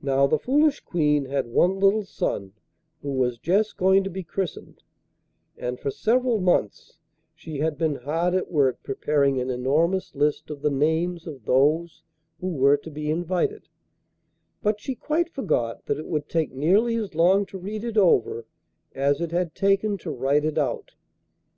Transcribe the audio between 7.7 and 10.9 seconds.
been hard at work preparing an enormous list of the